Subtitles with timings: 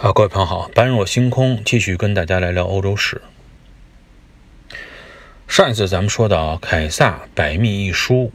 [0.00, 3.20] 啊，各位朋友好，般若星空继续跟大家来聊欧洲史。
[5.46, 8.32] 上一次咱们说到凯撒百密一疏，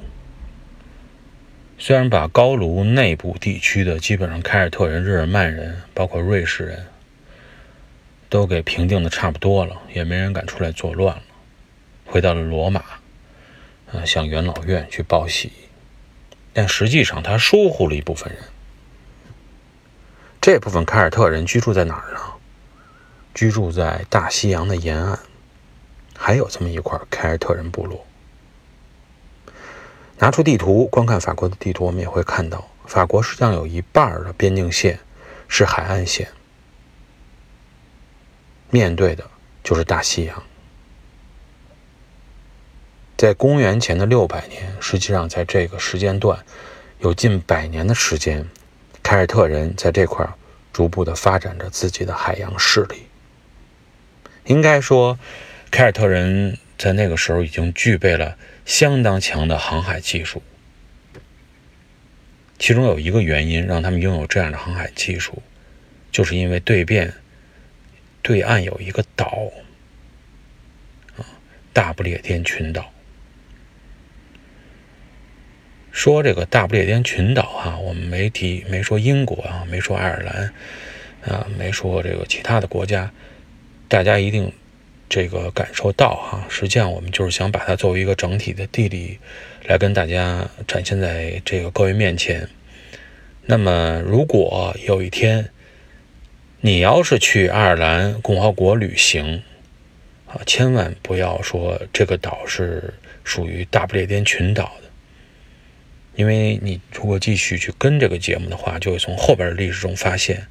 [1.79, 6.85] 虽然把高卢内部地区的基本上凯尔特人、日耳曼人，包括瑞士人
[8.29, 11.23] 都给平定的差不多了，也没人敢出来作乱了，
[12.05, 12.81] 回到了罗马，
[13.91, 15.51] 啊，向元老院去报喜，
[16.53, 18.43] 但实际上他疏忽了一部分人。
[20.45, 22.19] 这部分凯尔特人居住在哪儿呢？
[23.33, 25.17] 居住在大西洋的沿岸，
[26.15, 28.05] 还有这么一块凯尔特人部落。
[30.19, 34.99] 拿出地图观看法国的地图，我们也会看到，法国实际上有一半的边境线
[35.47, 36.29] 是海岸线，
[38.69, 39.27] 面对的
[39.63, 40.43] 就是大西洋。
[43.17, 46.45] 在公元前的六百年，实际上在这个时间段，
[46.99, 48.47] 有近百年的时间。
[49.15, 50.27] 凯尔特人在这块
[50.73, 53.07] 逐步的发展着自己的海洋势力。
[54.43, 55.17] 应该说，
[55.71, 60.43] 凯尔特人在那个时候已经具备了相当强的航海技术。
[62.59, 65.41] 其中有一个原因让他们拥有这样的航海技术，
[66.11, 67.13] 就是因为对面
[68.21, 69.49] 对岸有一个岛，
[71.15, 71.23] 啊，
[71.71, 72.91] 大不列颠群岛。
[75.95, 80.53] 说这个大不列颠群岛哈，我们没提，没说英国啊，没说爱尔兰，
[81.33, 83.09] 啊，没说这个其他的国家，
[83.87, 84.51] 大家一定
[85.07, 86.45] 这个感受到哈。
[86.49, 89.17] 实际上，我们就是想把它作为一个整体的地理
[89.63, 92.49] 来跟大家展现在这个各位面前。
[93.45, 95.49] 那么，如果有一天
[96.59, 99.41] 你要是去爱尔兰共和国旅行
[100.27, 102.93] 啊，千万不要说这个岛是
[103.23, 104.84] 属于大不列颠群岛的。
[106.15, 110.47] 因为你如果继续去跟这个节目的话，就会从后边的历史中发现，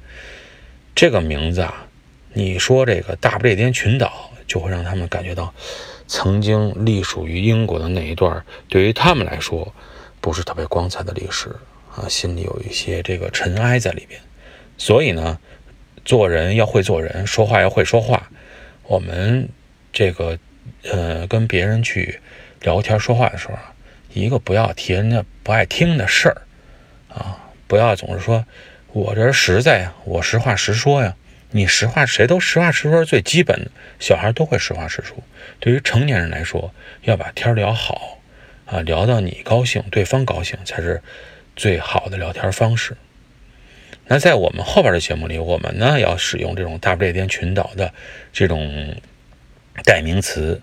[0.93, 1.87] 这个名字啊，
[2.33, 5.53] 你说这个大不列颠群岛，就会让他们感觉到
[6.07, 9.73] 曾经隶属于英国的那一段，对于他们来说
[10.21, 11.49] 不是特别光彩的历史
[11.95, 14.21] 啊，心里有一些这个尘埃在里边。
[14.77, 15.39] 所以呢，
[16.03, 18.29] 做人要会做人，说话要会说话。
[18.83, 19.49] 我们
[19.91, 20.37] 这个
[20.83, 22.19] 呃，跟别人去
[22.61, 23.74] 聊天说话的时候啊。
[24.21, 26.41] 一个不要提人家不爱听的事儿，
[27.09, 27.37] 啊，
[27.67, 28.45] 不要总是说，
[28.93, 31.15] 我这人实在呀，我实话实说呀。
[31.51, 35.15] 你实话谁都实话实说是最基本的，小孩都会实话实说。
[35.59, 36.73] 对于成年人来说，
[37.03, 38.19] 要把天聊好，
[38.65, 41.01] 啊，聊到你高兴，对方高兴才是
[41.55, 42.97] 最好的聊天方式。
[44.07, 47.93] 那在我们后边的节目里，我们呢要使用这种大不列颠群岛的
[48.33, 48.93] 这种
[49.85, 50.61] 代名词。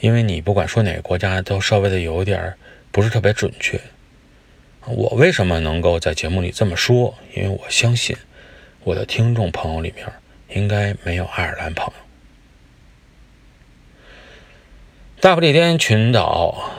[0.00, 2.54] 因为你不管说哪个国家，都稍微的有点
[2.90, 3.80] 不是特别准确。
[4.86, 7.14] 我为什么能够在节目里这么说？
[7.34, 8.16] 因为我相信
[8.84, 10.06] 我的听众朋友里面
[10.48, 11.92] 应该没有爱尔兰朋友。
[15.20, 16.70] 大不列颠群岛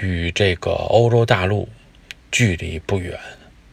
[0.00, 1.68] 与这个欧洲大陆
[2.30, 3.18] 距离不远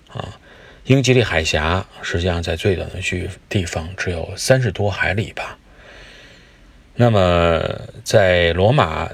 [0.10, 0.38] 啊，
[0.86, 5.58] 英吉利海峡实际上在最短的距地方只有三十多海里吧。
[6.96, 7.62] 那么，
[8.04, 9.08] 在罗马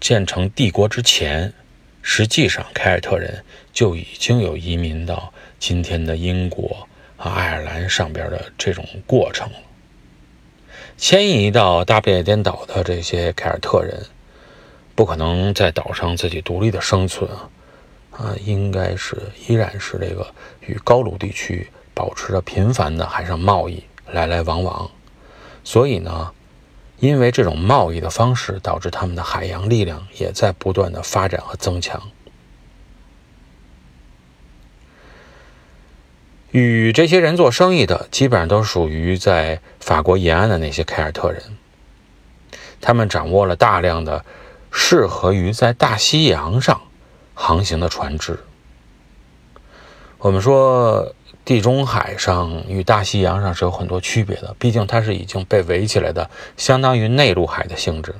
[0.00, 1.52] 建成帝国之前，
[2.00, 6.88] 实际上凯尔特人就已经有移民到今天的英国
[7.18, 9.58] 和、爱尔兰上边的这种过程了。
[10.96, 14.06] 迁移到大不列颠岛的这些凯尔特人，
[14.94, 17.50] 不可能在岛上自己独立的生存啊，
[18.12, 19.16] 啊，应该是
[19.46, 20.26] 依然是这个
[20.60, 24.90] 与高卢地区保持着频繁的海上贸易，来来往往。
[25.62, 26.32] 所以呢。
[27.00, 32.00] 因为这种贸易的方式，导致他们的海洋力量也在不断的发展和增强。
[36.50, 41.42] 与这些人做生意的，基本上都属于在法国沿岸的那些凯尔特人。
[42.80, 44.24] 他们掌握了大量的
[44.70, 46.80] 适合于在大西洋上
[47.34, 48.38] 航行的船只。
[50.18, 51.14] 我们说。
[51.44, 58.14] 地中海上与大西洋上是有很多区别的，毕竟它是已经被围起来的，相当于内陆海的性质。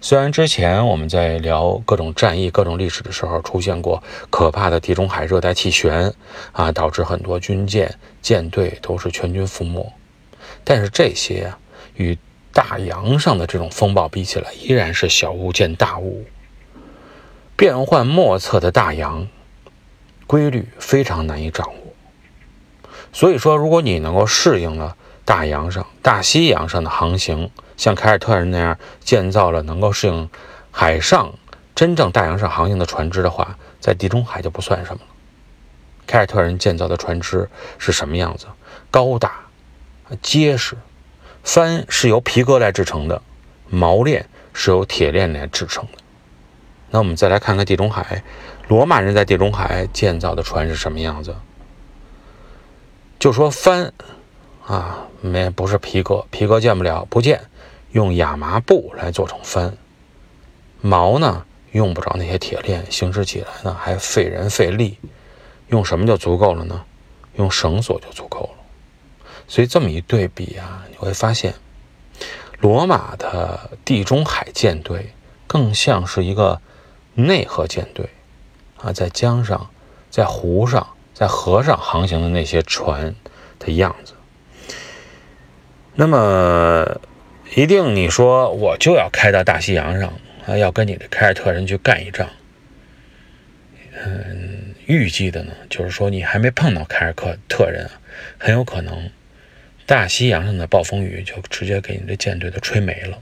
[0.00, 6.12] 虽然之前我们在聊各种战役、各种历史的时候，出现过可怕的地中海热带气旋
[6.52, 9.92] 啊，导致很多军舰、舰队都是全军覆没，
[10.64, 11.52] 但是这些，
[11.94, 12.16] 与
[12.52, 16.24] 大洋上的这种风暴比起来，依然是小巫见大巫。
[17.54, 19.28] 变幻莫测的大洋，
[20.26, 21.81] 规律非常难以掌握。
[23.12, 30.30] 所以说，如果你能够适应了大洋上、大西洋上的航行，像凯尔特人那样建造了能够适应
[30.70, 31.34] 海上
[31.74, 35.08] 真正大洋上航行的船只的话，在地中海就不算什么了。
[36.06, 37.48] 凯尔特人建造的船只
[37.78, 38.46] 是什么样子？
[38.90, 39.32] 高大、
[40.20, 40.76] 结实，
[41.44, 43.22] 帆是由皮革来制成的，
[43.70, 45.98] 锚链是由铁链来制成的。
[46.90, 48.22] 那我们再来看看地中海，
[48.68, 51.34] 罗马人在地中海建造的船是什么样子？
[53.22, 53.92] 就说帆
[54.66, 57.40] 啊，没不是皮革，皮革建不了，不建，
[57.92, 59.76] 用亚麻布来做成帆。
[60.82, 64.98] 锚呢，用不着那些铁链，行驶起来呢还费人费力，
[65.68, 66.82] 用什么就足够了呢？
[67.36, 68.64] 用绳索就足够了。
[69.46, 71.54] 所以这么一对比啊，你会发现，
[72.58, 75.14] 罗马的地中海舰队
[75.46, 76.60] 更像是一个
[77.14, 78.08] 内河舰队
[78.78, 79.70] 啊，在江上、
[80.10, 80.84] 在湖上、
[81.22, 83.14] 在河上航行的那些船
[83.60, 84.14] 的样子。
[85.94, 87.00] 那么，
[87.54, 90.12] 一定你说我就要开到大西洋上。
[90.44, 92.28] 啊，要跟你的凯尔特人去干一仗。
[94.04, 97.88] 嗯，预计的呢，就是说你还没碰到凯尔特特人，
[98.36, 99.08] 很有可能
[99.86, 103.20] 大西洋上的暴风雨就直接给你的舰队都吹没了。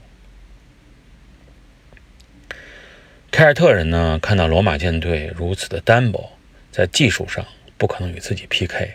[3.29, 6.31] 凯尔特人呢，看到罗马舰队如此的单薄，
[6.71, 7.45] 在技术上
[7.81, 8.91] 不可能与自己 PK，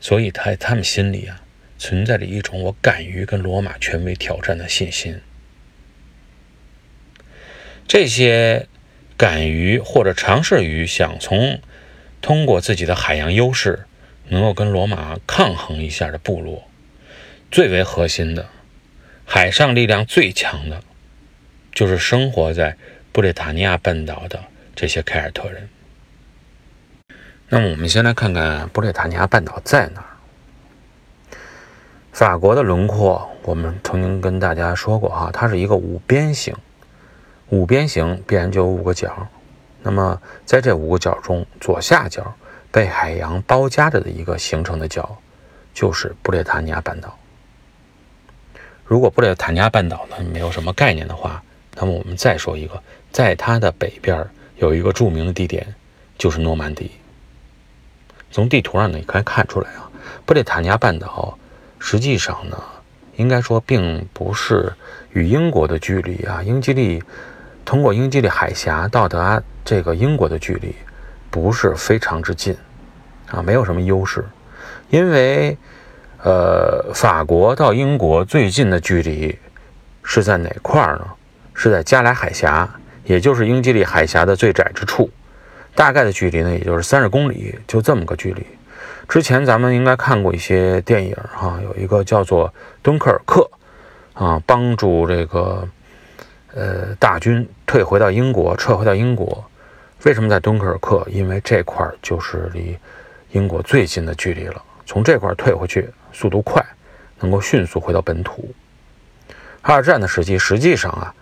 [0.00, 1.42] 所以他他们心里啊，
[1.78, 5.20] 存在着一种我敢于跟罗马权威挑战的信心。
[7.86, 8.66] 这些
[9.18, 11.60] 敢于或者尝试于想从
[12.22, 13.84] 通过自己的海洋优势
[14.28, 16.66] 能够跟罗马抗衡一下的部落，
[17.50, 18.48] 最为核心的
[19.26, 20.82] 海上力量最强的，
[21.74, 22.78] 就是生活在
[23.12, 24.44] 布列塔尼亚半岛的
[24.74, 25.68] 这些凯尔特人。
[27.54, 31.38] 那么，我们先来看看布列塔尼亚半岛在哪儿。
[32.10, 36.52] 法国的轮廓，我们曾经跟大家说过哈，它是一个五边形。
[37.50, 39.28] 五边形必然就有五个角，
[39.82, 42.34] 那么在这五个角中，左下角
[42.72, 45.16] 被海洋包夹着的一个形成的角，
[45.72, 47.16] 就是布列塔尼亚半岛。
[48.84, 51.40] 如果布列塔尼亚半岛呢没有什么概念的话，
[51.76, 54.26] 那么我们再说一个，在它的北边
[54.56, 55.72] 有一个著名的地点，
[56.18, 56.90] 就是诺曼底。
[58.34, 59.88] 从地图上呢，你可以看出来啊，
[60.26, 61.38] 布列塔尼亚半岛
[61.78, 62.60] 实际上呢，
[63.14, 64.72] 应该说并不是
[65.12, 67.00] 与英国的距离啊，英吉利。
[67.64, 70.74] 通过英吉利海峡到达这个英国的距离
[71.30, 72.56] 不是非常之近，
[73.30, 74.24] 啊，没有什么优势，
[74.90, 75.56] 因为，
[76.24, 79.38] 呃，法国到英国最近的距离
[80.02, 81.06] 是在哪块儿呢？
[81.54, 82.68] 是在加莱海峡，
[83.04, 85.08] 也就是英吉利海峡的最窄之处，
[85.74, 88.46] 大概的距离呢，也就是三十公里，就这么个距离。
[89.08, 92.48] 之前咱们应该看过一些电影，哈，有一个叫做
[92.82, 93.50] 《敦刻尔克》，
[94.24, 95.68] 啊，帮助这个。
[96.56, 99.44] 呃，大军退回到英国，撤回到英国。
[100.04, 101.04] 为什么在敦刻尔克？
[101.10, 102.78] 因为这块就是离
[103.32, 104.62] 英国最近的距离了。
[104.86, 106.64] 从这块退回去，速度快，
[107.18, 108.54] 能够迅速回到本土。
[109.62, 111.12] 二战的时期，实际上啊，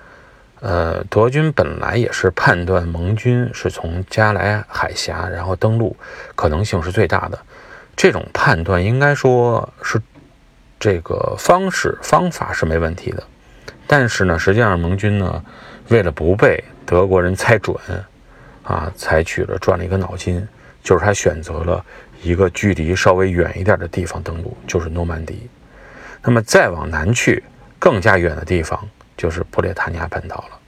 [0.62, 5.96] 呃，德军本来也是判断盟军是从加莱海峡然后登陆，
[6.36, 7.38] 可能性是最大的。
[7.96, 10.00] 这种判断应该说是
[10.78, 13.24] 这个方式方法是没问题的。
[13.88, 15.44] 但是呢，实际上盟军呢，
[15.88, 17.76] 为了不被德国人猜准，
[18.62, 20.46] 啊，采取了转了一个脑筋，
[20.80, 21.84] 就是他选择了
[22.22, 25.50] 一个距离稍微远一点的地方登陆，就是诺曼底。
[26.22, 27.42] 那么再往南去，
[27.80, 28.88] 更加远的地方
[29.22, 30.58] 就是布列塔尼亚半岛了。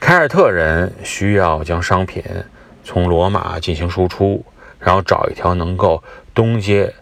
[0.00, 2.20] 凯尔特人需要将商品
[2.82, 4.44] 从罗马进行输出，
[4.80, 6.02] 然后找一条能够
[6.34, 6.92] 东接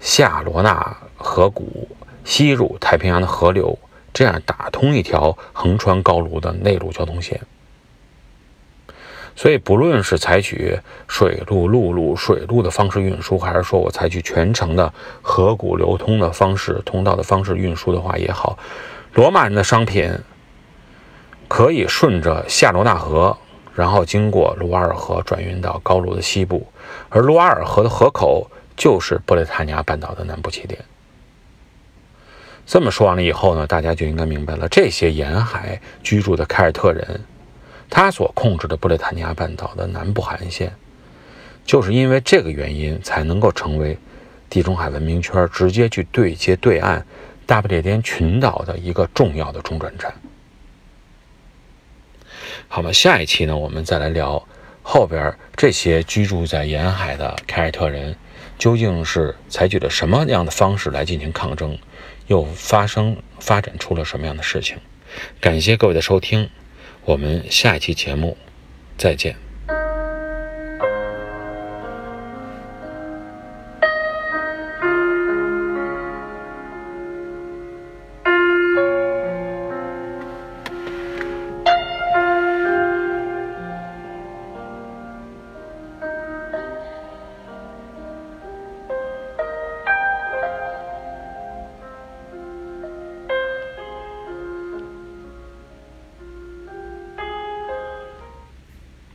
[0.00, 1.86] 夏罗纳河谷。
[2.24, 3.78] 西入太平洋的河流，
[4.14, 7.38] 这样打通一条横穿高卢的内陆交通线。
[9.38, 14.90] 所以，不论是采取水路、陆路、水路的方式运输，还是说我采取全程的
[15.20, 18.58] 河谷流通的方式、通道的方式运输的话也好，
[19.12, 20.10] 罗马人的商品
[21.48, 23.36] 可以顺着夏罗纳河，
[23.74, 26.66] 然后经过卢瓦尔河转运到高卢的西部，
[27.10, 30.80] 而卢瓦尔河的河口就是布列塔尼亚半岛的南部起点。
[32.64, 37.20] 这么说完了以后呢，大家就应该明白了，这些沿海居住的凯尔特人，
[37.88, 40.74] 他所控制的布列塔尼亚半岛的南部海岸线，
[41.64, 43.98] 就是因为这个原因才能够成为
[44.50, 47.06] 地中海文明圈直接去对接对岸
[47.46, 50.12] 大不列颠群岛的一个重要的中转站。
[52.68, 52.92] 好吧？
[52.92, 54.46] 下一期呢，我们再来聊
[54.82, 58.16] 后边这些居住在沿海的凯尔特人
[58.58, 61.78] 究竟是采取了什么样的方式来进行抗争。
[62.26, 64.76] 又发生发展出了什么样的事情？
[65.40, 66.50] 感谢各位的收听，
[67.06, 68.36] 我们下一期节目
[68.98, 69.45] 再见。